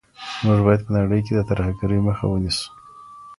موږ 0.45 0.59
باید 0.65 0.81
په 0.85 0.91
نړۍ 0.97 1.19
کي 1.25 1.31
د 1.35 1.39
ترهګرۍ 1.49 1.99
مخه 2.07 2.25
ونیسو. 2.27 2.67